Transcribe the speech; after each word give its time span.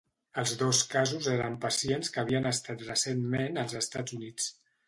Els 0.43 0.53
dos 0.61 0.79
casos 0.93 1.27
eren 1.33 1.59
pacients 1.67 2.11
que 2.15 2.21
havien 2.23 2.49
estat 2.55 2.83
recentment 2.91 3.65
als 3.67 3.81
Estats 3.83 4.21
Units. 4.21 4.53